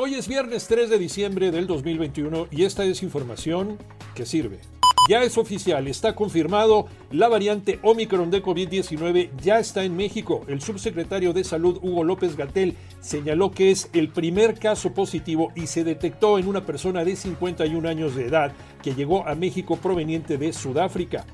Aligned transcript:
Hoy 0.00 0.14
es 0.14 0.26
viernes 0.26 0.66
3 0.66 0.90
de 0.90 0.98
diciembre 0.98 1.52
del 1.52 1.68
2021 1.68 2.48
y 2.50 2.64
esta 2.64 2.84
es 2.84 3.02
información 3.04 3.78
que 4.14 4.26
sirve. 4.26 4.58
Ya 5.08 5.22
es 5.22 5.38
oficial, 5.38 5.86
está 5.86 6.16
confirmado, 6.16 6.86
la 7.12 7.28
variante 7.28 7.78
Omicron 7.82 8.30
de 8.32 8.42
COVID-19 8.42 9.30
ya 9.40 9.60
está 9.60 9.84
en 9.84 9.96
México. 9.96 10.44
El 10.48 10.60
subsecretario 10.60 11.32
de 11.32 11.44
Salud, 11.44 11.78
Hugo 11.80 12.02
López 12.02 12.36
Gatel, 12.36 12.74
señaló 13.00 13.52
que 13.52 13.70
es 13.70 13.88
el 13.92 14.08
primer 14.08 14.58
caso 14.58 14.92
positivo 14.92 15.52
y 15.54 15.68
se 15.68 15.84
detectó 15.84 16.38
en 16.38 16.48
una 16.48 16.66
persona 16.66 17.04
de 17.04 17.14
51 17.14 17.88
años 17.88 18.16
de 18.16 18.26
edad 18.26 18.52
que 18.82 18.94
llegó 18.94 19.26
a 19.28 19.36
México 19.36 19.76
proveniente 19.76 20.38
de 20.38 20.52
Sudáfrica. 20.52 21.24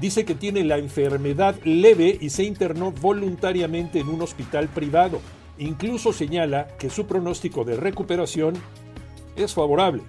Dice 0.00 0.24
que 0.24 0.34
tiene 0.34 0.64
la 0.64 0.78
enfermedad 0.78 1.56
leve 1.64 2.16
y 2.18 2.30
se 2.30 2.44
internó 2.44 2.92
voluntariamente 2.92 4.00
en 4.00 4.08
un 4.08 4.22
hospital 4.22 4.68
privado. 4.68 5.20
Incluso 5.58 6.12
señala 6.12 6.68
que 6.78 6.90
su 6.90 7.06
pronóstico 7.06 7.64
de 7.64 7.76
recuperación 7.76 8.54
es 9.36 9.54
favorable. 9.54 10.02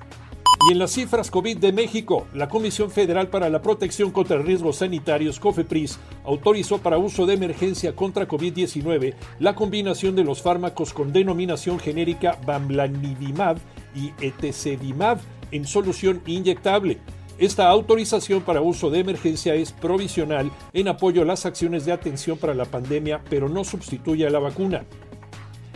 Y 0.67 0.73
en 0.73 0.79
las 0.79 0.91
cifras 0.91 1.31
COVID 1.31 1.57
de 1.57 1.71
México, 1.71 2.27
la 2.33 2.49
Comisión 2.49 2.91
Federal 2.91 3.29
para 3.29 3.49
la 3.49 3.61
Protección 3.61 4.11
contra 4.11 4.39
Riesgos 4.39 4.77
Sanitarios, 4.77 5.39
COFEPRIS, 5.39 5.99
autorizó 6.25 6.79
para 6.79 6.97
uso 6.97 7.25
de 7.25 7.35
emergencia 7.35 7.95
contra 7.95 8.27
COVID-19 8.27 9.13
la 9.39 9.55
combinación 9.55 10.17
de 10.17 10.25
los 10.25 10.41
fármacos 10.41 10.93
con 10.93 11.13
denominación 11.13 11.79
genérica 11.79 12.38
Bamlanivimab 12.45 13.57
y 13.95 14.11
Etesevimab 14.19 15.19
en 15.52 15.66
solución 15.66 16.21
inyectable. 16.25 16.99
Esta 17.38 17.69
autorización 17.69 18.41
para 18.41 18.59
uso 18.59 18.89
de 18.89 18.99
emergencia 18.99 19.55
es 19.55 19.71
provisional 19.71 20.52
en 20.73 20.89
apoyo 20.89 21.21
a 21.21 21.25
las 21.25 21.45
acciones 21.45 21.85
de 21.85 21.93
atención 21.93 22.38
para 22.38 22.53
la 22.53 22.66
pandemia, 22.66 23.21
pero 23.29 23.47
no 23.47 23.63
sustituye 23.63 24.27
a 24.27 24.29
la 24.29 24.39
vacuna. 24.39 24.83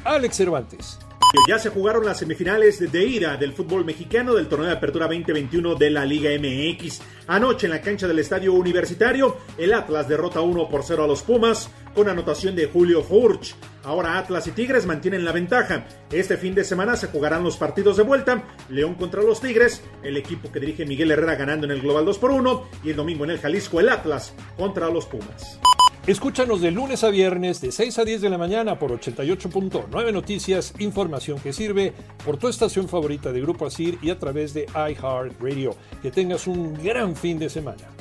Alex 0.06 0.38
Cervantes. 0.38 1.00
Ya 1.48 1.60
se 1.60 1.70
jugaron 1.70 2.06
las 2.06 2.20
semifinales 2.20 2.80
de 2.92 3.06
ira 3.06 3.36
del 3.36 3.52
fútbol 3.52 3.84
mexicano 3.84 4.34
del 4.34 4.48
torneo 4.48 4.68
de 4.68 4.76
apertura 4.76 5.08
2021 5.08 5.76
de 5.76 5.90
la 5.90 6.06
Liga 6.06 6.30
MX. 6.32 7.02
Anoche 7.28 7.68
en 7.68 7.72
la 7.72 7.82
cancha 7.82 8.08
del 8.08 8.20
Estadio 8.20 8.54
Universitario, 8.54 9.36
el 9.58 9.74
Atlas 9.74 10.08
derrota 10.08 10.40
1 10.40 10.70
por 10.70 10.84
0 10.84 11.04
a 11.04 11.08
los 11.08 11.24
Pumas 11.24 11.70
con 11.94 12.08
anotación 12.08 12.56
de 12.56 12.68
Julio 12.68 13.04
Furch. 13.04 13.56
Ahora 13.84 14.18
Atlas 14.18 14.48
y 14.48 14.52
Tigres 14.52 14.86
mantienen 14.86 15.26
la 15.26 15.34
ventaja. 15.34 15.86
Este 16.12 16.38
fin 16.38 16.56
de 16.56 16.64
semana 16.64 16.96
se 16.96 17.08
jugarán 17.08 17.44
los 17.44 17.58
partidos 17.58 17.98
de 17.98 18.04
vuelta. 18.04 18.44
León 18.70 18.96
contra 18.96 19.22
los 19.22 19.42
Tigres, 19.42 19.84
el 20.04 20.16
equipo 20.16 20.50
que 20.52 20.62
dirige 20.62 20.86
Miguel 20.86 21.12
Herrera 21.12 21.36
ganando 21.36 21.66
en 21.66 21.72
el 21.72 21.82
Global 21.82 22.06
2 22.06 22.18
por 22.20 22.32
1 22.32 22.70
y 22.86 22.92
el 22.92 22.96
domingo 22.96 23.26
en 23.26 23.32
el 23.32 23.40
Jalisco 23.40 23.82
el 23.82 23.90
Atlas 23.90 24.34
contra 24.56 24.90
los 24.90 25.06
Pumas. 25.06 25.60
Escúchanos 26.08 26.62
de 26.62 26.72
lunes 26.72 27.04
a 27.04 27.10
viernes 27.10 27.60
de 27.60 27.70
6 27.70 28.00
a 28.00 28.06
10 28.06 28.22
de 28.22 28.30
la 28.30 28.38
mañana 28.38 28.80
por 28.80 28.98
88.9 28.98 30.14
Noticias, 30.14 30.74
información 30.80 31.38
que 31.38 31.52
sirve 31.52 31.92
por 32.24 32.38
tu 32.38 32.48
estación 32.48 32.88
favorita 32.88 33.34
de 33.34 33.42
Grupo 33.42 33.66
Asir 33.66 34.00
y 34.02 34.10
a 34.10 34.18
través 34.18 34.54
de 34.54 34.68
iHeartRadio. 34.74 35.76
Que 36.02 36.10
tengas 36.10 36.48
un 36.48 36.82
gran 36.82 37.14
fin 37.14 37.38
de 37.38 37.50
semana. 37.50 37.97